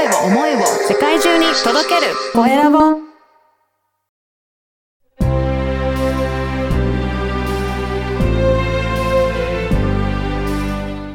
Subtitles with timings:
[0.00, 2.78] 声を、思いを世界中に届けるコエラボ。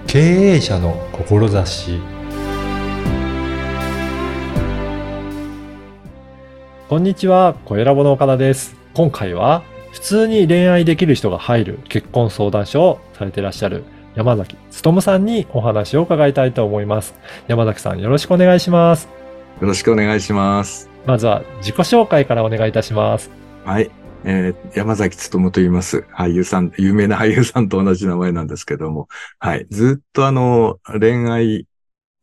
[0.06, 2.00] 経営者の志
[6.88, 8.75] こんにちは、コエラボの岡田です。
[8.93, 9.63] 今回は、
[9.93, 13.83] 普通に恋愛できる人が入る結婚相談所をされていらっしゃる
[14.16, 17.16] 山崎努さんにお話を伺いたいと思います。
[17.48, 19.09] 山崎さん、よろしくお願いします。
[19.59, 20.90] よろしくお願いします。
[21.05, 23.30] まずは自己紹介からお願いいたします。
[23.66, 23.91] はい。
[24.23, 26.05] えー山崎努と言います。
[26.13, 29.07] 俳優さん、有名な俳優さんと同じ名前なんですけども、
[29.40, 29.67] はい。
[29.70, 31.68] ずっとあの、恋愛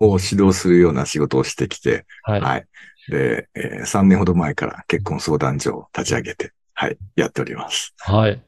[0.01, 2.41] を指導するような仕事をしてきて、はい。
[2.41, 2.67] はい。
[3.11, 6.97] で、えー3年ほど前から結婚相談所を立ち上げて、はい。
[7.17, 7.95] やっております。
[7.98, 8.43] はい。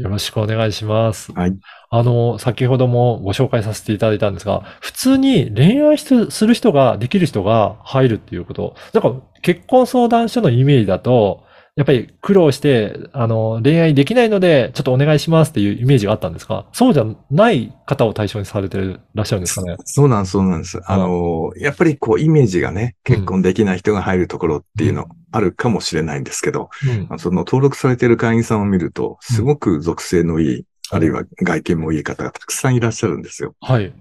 [0.00, 1.32] よろしくお願いします。
[1.32, 1.54] はい。
[1.90, 8.74] あの、先ほどもご紹介させていただいたんですが、普通に恋愛する人が、できる人が入るっていうこと。
[8.92, 11.46] なんか結婚相談所のイメージだと、
[11.76, 16.66] やっぱり苦労して、あの、恋愛できないので、ちょっとお願いしますっていうイメージがあったんですか？
[16.72, 18.78] そうじゃない方を対象にされて
[19.14, 19.76] らっしゃるんですかね？
[19.84, 20.80] そうなんです、そうなんです。
[20.84, 26.70] あのーやっぱりこう、イメージがね、結婚できない人が入るところっていうのあるかもしれないんですけど、
[27.10, 27.18] うん。
[27.18, 33.54] その登録されている会員さんを見ると、すごく属性のいい、あるいは外見もいい方がたくさんいらっしゃるんですよ。
[33.60, 33.92] はい。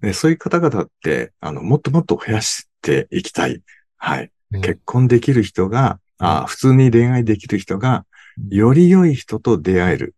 [0.00, 3.62] でそういう方々って、あの、もっともっと増やしていきたい。
[3.96, 4.24] はい。
[4.52, 8.06] うん結婚できる人が、あ普通に恋愛できる人が、
[8.48, 10.14] より良い人と出会える。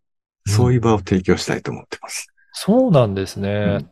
[0.47, 2.27] そういう場を提供したいと思ってます。
[2.53, 3.85] そうなんですね。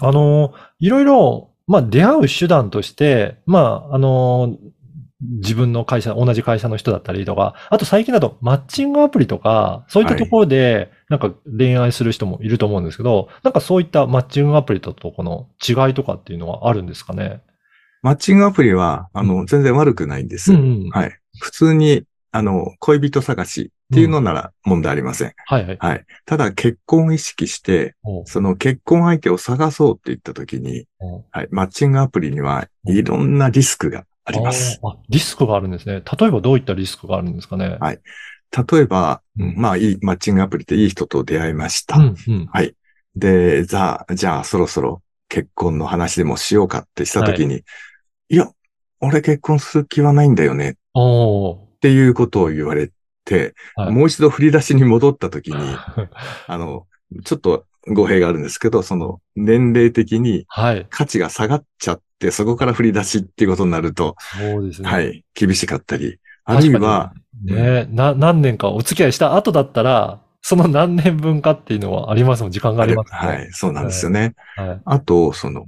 [0.00, 4.56] あの、いろいろ、まあ、出会う手段として、まあ、あの、
[5.30, 17.42] 自分の会社、同じ会社の人だったりとか、あと最近だとマッチングアプリとか、そういったところで、なんか恋愛する人もいると思うんですけど、なんかそういったマッチングアプリととこの違いとかっていうのはあるんですかね？
[18.02, 20.52] マッチングアプリは、あの、全然悪くないんです。
[20.52, 20.90] うんうん。
[20.90, 21.18] はい。
[21.38, 25.34] 普通に、あの、恋人探しっていうのなら問題ありません。
[25.46, 25.76] はいはい。
[25.78, 26.04] はい。
[26.24, 30.86] ただ、結婚を意識して、その結婚相手を探そうって言ったときに、
[31.30, 31.48] はい。
[31.50, 34.80] マッチングアプリにはいろんなリスクがあります。
[34.82, 36.02] あリスクがあるんですね。
[36.18, 37.76] 例えばどういったリスクがあるんですかね？
[37.80, 38.00] はい
[38.50, 41.98] 例えば、うんまあ、いい、マッチングアプリでいい人と出会いました。
[41.98, 42.46] うん、うん。
[42.52, 42.74] はい。
[43.14, 47.62] で、じゃあ、じゃあ、そろそろ結婚の話でもしようかってしたときに、
[48.28, 48.50] い、や、
[48.98, 50.74] 俺結婚する気はないんだよねっ
[51.80, 52.88] ていうことを言われ
[53.24, 55.56] て、はいもう一度振り出しに戻ったときに、
[56.48, 56.86] あの、
[57.24, 60.86] ちょっと語弊があるんですけど、その年齢的にはい。
[60.90, 64.88] 価値が下がっちゃって、そこから振り出しっていうことになると、そうですね。
[64.88, 67.12] はい、厳しかったり、あるいは、
[67.44, 73.18] ねな、何年かお付き合いした後だったら、その何年分かっていうのはありますもん、時間がありますね。
[73.18, 74.34] はい、そうなんですよね。
[74.56, 74.80] はい。
[74.84, 75.66] あと、その、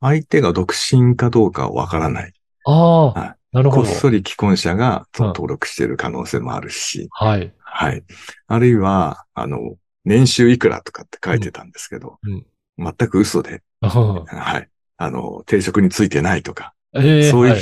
[0.00, 2.32] 相手が独身かどうかわからない。
[2.64, 3.82] ああ、はいなるほど。
[3.82, 7.52] こっそり既婚者がうん登録している可能性もあるし、はい。
[7.58, 8.04] はい。
[8.46, 9.58] あるいは、あの、
[10.04, 12.46] 年収いくらとかって書いてたんですけど、うん。
[12.78, 14.58] 全く嘘で、うんは。
[14.58, 14.68] い。
[14.96, 17.60] あの、定職についてないとか、ええそういう、はい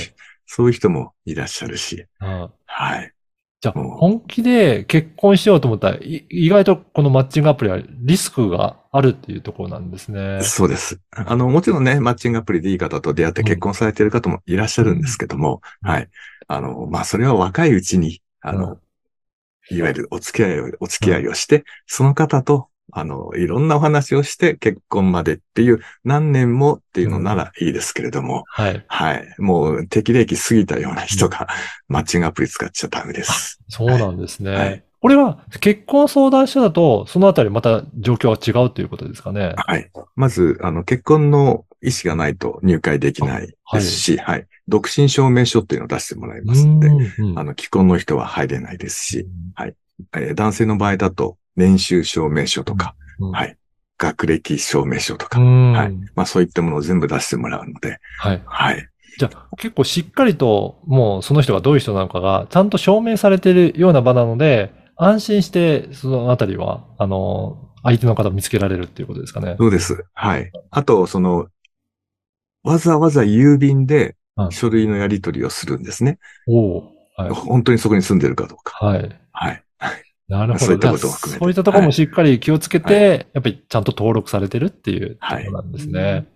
[0.51, 3.13] そういう人もいらっしゃるし、あはい。
[3.61, 3.85] じゃあ、う。
[3.85, 10.41] ん本気で結婚しようと思ったら、い意外とこのマッチングアプリはリスクがあるっていうところなんですね。
[10.43, 11.01] そうです。
[11.11, 15.91] あの、もちろんね、マッチングアプリでいい方と出会って結婚されている方もいらっしゃるんですけども、うん。
[15.91, 16.09] はい。
[16.47, 18.79] あの、まあ、それは若いうちに、あの、うん
[19.71, 28.85] いわゆるお付き合いを、お付き合いをして、その方と、あの、いろんなお話をして結婚までっていう何年もっていうのならいいですけれども、はい。
[28.89, 29.35] はい。
[29.39, 31.49] もう適齢期過ぎたような人が
[31.89, 33.61] マッチングアプリ使っちゃダメです。
[33.69, 34.51] そうなんですね。
[34.53, 39.55] はいこれは結婚相談所だと、そのあたりまた状況が違うということですかね？
[39.57, 39.89] はい。
[40.17, 46.89] まず、あの、結婚の意思がないと入会できないですし、はい、独身証明書っていうのを出してもらいますので、
[47.37, 49.27] あの、既婚の人は入れないですし、
[49.59, 53.57] えー男性の場合だと、年収証明書とか、うんはい。
[53.99, 58.43] 学歴証明書とか、うんはいまあそういったものを全部出してもらうので、はい。
[58.47, 58.89] はい。
[59.19, 69.57] じゃあ、結構しっかりと、もうその人がどういう人なのかが、ちゃんと証明されているような場なので、安心して、そのあたりは、あの、相手の方を見つけられるっていうことですかね。
[69.59, 70.05] そうです。
[70.15, 70.53] はい。
[70.71, 71.49] あと、その、
[72.63, 76.19] わざわざ郵便でうん書類のやり取りをするんですね。
[76.47, 77.31] おおはい。
[77.31, 78.87] 本当にそこに住んでるかどうか。
[78.87, 79.21] はい。
[79.33, 79.65] はい。
[80.29, 80.65] なるほど。
[80.67, 86.27] そういったことも含めてそういったところもしっかり気をつけて、はやっぱりちゃんと登録されてるっていうとこはいろなんですね。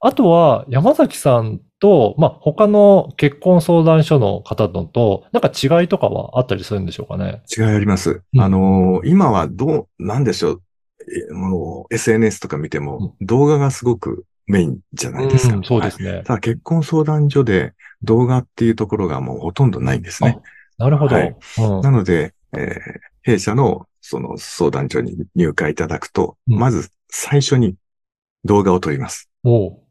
[0.00, 7.42] あとは、山崎さんと、まあ、他の結婚相談所の方のと、なんか違いとかはあったりするんでしょうかね？
[7.56, 8.22] 違いあります。
[8.34, 10.62] うんあのー今はどう、なんでしょう。
[11.30, 15.56] えもう SNS とか見ても、動画がすごくメインじゃないですか。
[15.56, 16.22] うんそうではいすね。
[16.24, 20.38] ただ結婚相談所で動画っていうところがもうほとんどないんですね。
[20.78, 21.14] なるほど。
[21.14, 27.74] はいうんなので、えー弊社のその相談所に入会いただくと、うんまず最初に
[28.44, 29.28] 動画を撮ります。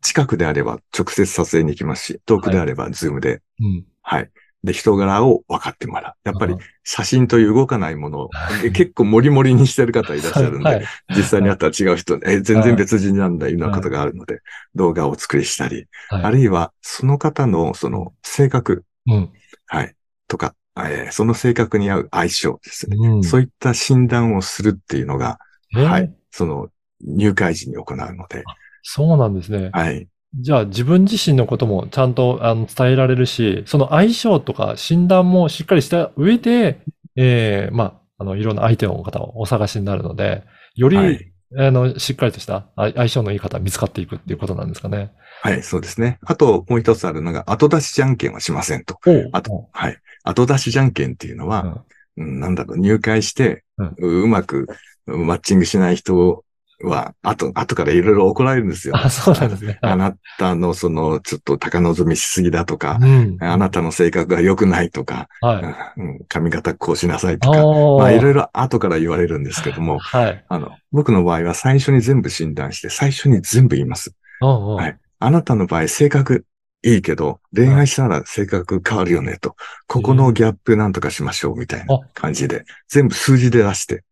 [0.02, 3.86] 近くであれば直接撮影に行きますし、遠くであればズームで、うん。
[4.02, 4.32] はい。
[4.64, 6.30] で、人柄を分かってもらう。
[6.30, 6.60] やっぱりうん
[6.90, 8.30] 写真という動かないものを、
[8.64, 10.86] で結構モリモリにしてる方いらっしゃるんで、はい。
[11.10, 14.40] 実際に会ったら違う人、え、全然別人なんだ、いうようなことがあるので、
[14.74, 19.30] 動画をお作りしたり、はいあるいはその方のその性格、うん。
[19.66, 19.96] はい、
[20.30, 22.96] とか、えーその性格に合う相性ですね。
[22.98, 23.24] うん。
[23.24, 25.40] そういった診断をするっていうのが、
[25.76, 26.70] えーはい、その
[27.02, 28.44] 入会時に行うので、
[28.82, 29.72] そうなんですね。
[29.74, 36.82] はい、じゃあ自分自身のこともちゃんとあの伝えられるし、その相性とか診断もしっかりした上で、
[37.16, 40.44] ええまあ、あの、いろんな相手の方をお探しになるので、
[40.76, 45.12] より、はい、あの、しっかりとしたあ相性のいい方が見つかっていくっていうことなんですかね。
[45.42, 46.20] はい、そうですね。
[46.26, 49.00] あと、もう一つあるのが、後出しじゃんけんはしませんと。
[49.08, 49.98] おあと、はい。
[50.24, 51.84] 後出しじゃんけんっていうのは、
[52.18, 54.68] うんなんだろう、入会して、うんううまく
[55.06, 56.44] マッチングしない人
[56.84, 58.96] は、後、後からいろいろ怒られるんですよ。
[58.98, 59.80] あ、そうなんですね。
[59.82, 63.38] あなたのその、ちょっと高望みしすぎだとか、うん。
[63.40, 66.02] あなたの性格が良くないとか、はい。
[66.02, 67.98] うん、髪型こうしなさいとか、ああ。
[67.98, 70.46] まあいろいろ後から言われるんですけども、はい。
[70.48, 74.14] あの、僕の場合は最初に全部診断して、最初に全部言います。
[74.42, 76.46] うんうんはいあなたの場合性格
[76.84, 79.56] いいけど、恋愛したら性格変わるよねと、
[79.88, 84.04] ここのギャップなんとかしましょうみたいな感じで、全部数字で出して、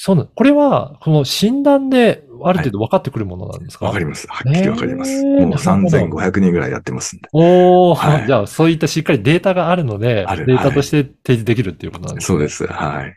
[0.00, 3.86] そうなんこれは、この診断である程度分かってくるものなんですか？
[3.86, 4.28] わかります。
[4.28, 5.24] はっきりわかります。
[5.24, 7.28] もうなるほど3500人ぐらいやってますんで。
[7.32, 12.26] おー、はいじゃあそういったしっかりデータがあるのでデータとして提示できるっていうことなんですね。
[12.26, 12.64] そうです。
[12.68, 13.16] はい。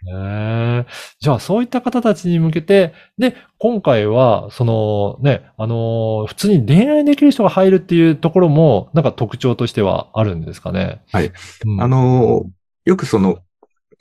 [1.19, 11.03] じゃあ、そういった方たちに向けて、で、今回は、そのね、あのー普通に恋愛できる人が入るっていうところも、なんか特徴としてはあるんですかね？
[11.11, 11.31] はい
[11.67, 11.79] うん。
[11.83, 12.45] あのー
[12.85, 13.37] よくその、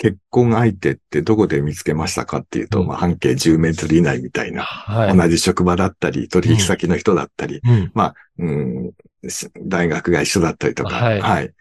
[0.01, 5.17] 結婚相手ってどこで見つけましたかっていうと、うんまあ半径10メートル以内みたいな、はい。
[5.17, 7.93] 同じ職場だったり、取引先の人だったり、うん。
[8.39, 10.95] うん、し大学が一緒だったりとか。
[10.97, 11.55] はい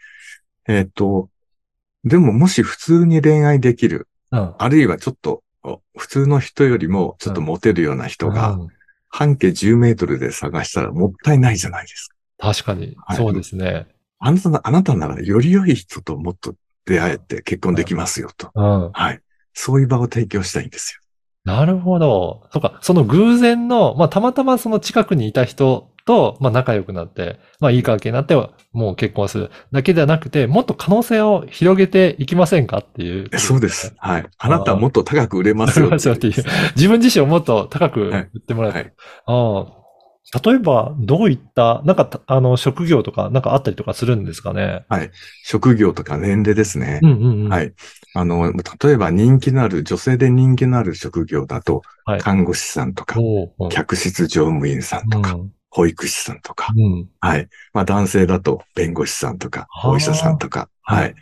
[0.69, 1.29] えっ、と、
[2.05, 4.55] でももし普通に恋愛できる、うん。
[4.57, 8.67] あるいはちょっと、お普通の人よりもちょっとモテるような人が、うん
[9.11, 12.53] 半径10メートルで探したらもったいないじゃないですか。
[12.53, 13.87] 確かに、はいそうですね。
[14.19, 16.53] あなたな、あなたならより良い人ともっと
[16.89, 18.49] 出会えて結婚できますよと。
[18.55, 18.91] うん。
[18.91, 19.21] はい。
[19.53, 21.01] そういう場を提供したいんですよ。
[21.45, 22.47] なるほど。
[22.51, 28.35] そうか、その偶然の、まあ、たまたまその近くにいた人と、まあ、仲良くなって、まあ、いい関係になって、
[28.73, 33.37] もう結婚するだけではなくて、もっと可能性を広げていきませんかっていう。
[33.37, 33.93] そうです。。
[33.97, 34.25] はい。
[34.37, 36.33] あなたはもっと高く売れますよありますよっていう。
[36.75, 38.71] 自分自身をもっと高くはい売ってもらう。
[38.71, 38.93] はい。
[39.25, 39.78] ああ
[40.45, 44.85] 例えば、どういった、なんかた、あの、職業とか、なんかあったりとかするんですかね？
[45.43, 46.99] 職業とか年齢ですね。
[47.01, 47.49] うんうんうん。。
[47.49, 47.71] はいい。
[48.13, 53.19] あの、例えば人気のある、女性で人気のある職業だと、はい看護師さんとか、
[53.71, 57.09] 客室乗務員さんとか、うん保育士さんとか、うん。
[57.19, 57.47] はい。
[57.73, 61.13] まあ男性だと弁護士さんとか、はあお医者さんとか、ははいい。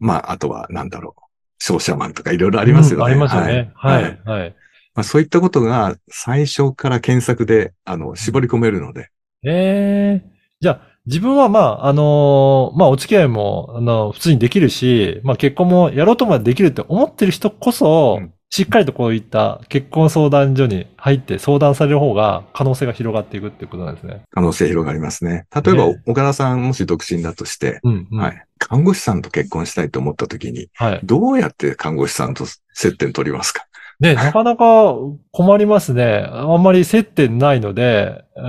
[0.00, 1.22] まああとはなんだろう。
[1.58, 3.04] 商社マンとかいろいろありますよね。
[3.04, 3.72] うんありますよね。
[3.76, 4.28] ははいい。
[4.28, 4.56] はい。
[4.96, 9.10] まあ、そういったことが最初から検索で、あの、絞り込めるので、
[9.44, 24.22] ええじゃあ、自分はまあ、あのーまあ、お付き合いも、あの、普通にできるし、まあ、結婚もやろうとまでできるって思ってる人こそ、うんしっかりとこういった結婚相談所に入って相談される方が可能性が広がっていくっていうことなんですね。
[24.30, 25.46] 可能性広がりますね。
[25.52, 28.18] 例えば、ね岡田さんもし独身だとして、うん、うん。
[28.18, 28.46] はい。
[28.58, 31.00] 看護師さんと結婚したいと思った時に、はい。
[31.02, 33.66] どうやって看護師さんと接点取りますか？
[34.00, 34.94] ね、 なかなか
[35.32, 36.26] 困りますね。
[36.28, 38.44] あんまり接点ないので、うん。
[38.44, 38.48] あ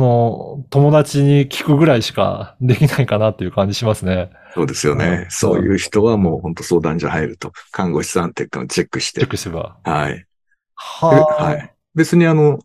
[0.00, 4.30] の、友達に聞くぐらいしか できないかなっていう感じしますね。
[4.54, 5.26] そうですようんね。
[5.30, 9.76] そういう人はもう本当相談所入ると、看護師さんっていうかチェックしてチェッ、クすれば。
[9.84, 10.26] はい。
[10.74, 11.44] はあ。
[11.44, 11.72] はい。
[11.94, 12.58] 別にあの、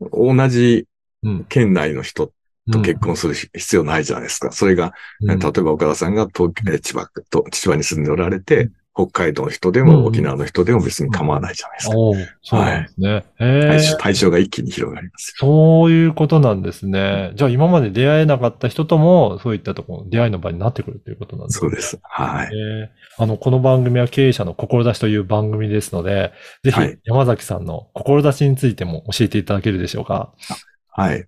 [0.00, 0.86] 同じ
[1.22, 1.44] うん。
[1.48, 2.32] 県内の人
[2.70, 4.52] と結婚する必要ないじゃないですか。
[4.52, 11.96] それが、例えば岡田さんが東千葉と、千葉に住んでおられて、北海道の人でうんも沖縄の人でも別に構わないじゃないですか。
[11.98, 13.08] おーそうなんですね。
[13.10, 15.34] へえ対象対象が一気に広がりますよ。
[15.40, 17.32] そういうことなんですね。
[17.34, 21.60] じゃあ今まで出会えなかった人とも、そういったところ、出会いの場になってくるということなんですね。
[21.60, 21.98] そうです。
[22.02, 22.48] はい。
[22.56, 22.88] えー
[23.18, 30.14] あの、この番組は経営者の志という番組ですので、ぜひはい山崎さんの志についても教えていただけるでしょうか？
[30.14, 30.75] はい。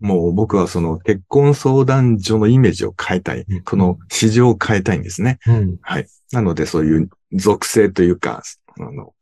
[0.00, 3.62] もう僕はその結婚相談所のイメージを変えたいうん。
[3.62, 5.38] この市場を変えたいんですね。
[5.46, 5.76] うん。
[5.82, 6.06] はい。
[6.32, 8.42] なのでそういう属性というか、
[8.78, 9.12] あの、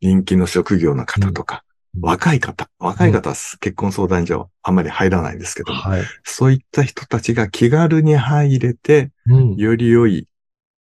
[0.00, 1.64] 人気の職業の方とか、
[2.00, 6.02] 若い方、若い方は結婚相談所あんまり入らないんですけども、はい。
[6.22, 9.56] そういった人たちが気軽に入れて、うん。
[9.56, 10.28] より良い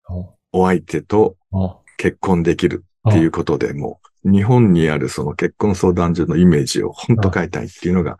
[0.08, 8.16] おお相手とお結婚できるっていうことで、もう日本にあるその結婚相談所のイメージを本当変えたいっていうのが、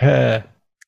[0.00, 0.44] へえ。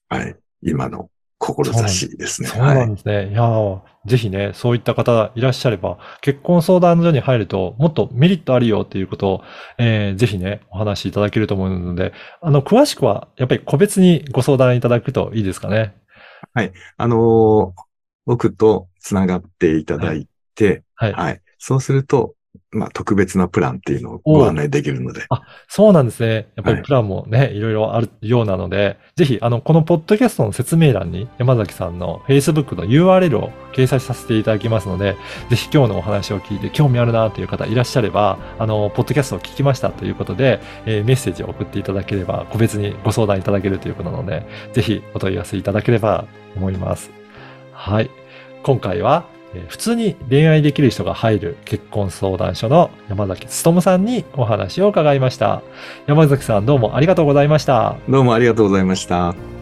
[0.08, 2.48] はい、今の志ですね。
[2.48, 2.88] そうなはい。
[2.88, 3.30] んですね。
[3.30, 9.42] いやーぜひね、そういった方いらっしゃれば、結婚相談所に入ると、もっとメリットあるよっていうことを、
[9.78, 15.94] えーぜひね、お話しいただけると思うので、あの、詳しくは、やっぱり個別にご相談いただくといいですかね。
[16.96, 17.86] あのー
[18.28, 21.12] 僕とつながっていただいて、はい。
[21.12, 21.40] はい。
[21.58, 22.34] そうすると、
[22.72, 25.26] まあ、特別なプランっていうのをご案内できるので、
[25.68, 26.48] そうなんですね。
[26.56, 35.16] やっぱはいりプランもね、いろいろあるようなので、ぜひ、あの、このポッドキャストの説明欄に山崎さんの Facebook の URL を掲載させていただきますので、
[35.48, 47.10] ぜひ今日のお話を聞いて興味あるなという方いらっしゃれば、あの、ポッドキャストを聞きましたということで、えーメッセージを送っていただければ、個別にご相談いただけるということなので、ぜひお問い合わせいただければと思います。
[47.72, 48.10] はい。
[48.64, 49.35] 今回は、えー
[49.68, 55.62] 普通に恋愛できる人が入る結婚相談所の山崎努さんにお話を伺いました。
[56.06, 57.96] 山崎さんどうもありがとうございました。
[58.08, 59.55] どうもありがとうございました。